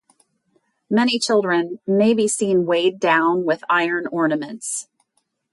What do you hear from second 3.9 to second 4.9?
ornaments.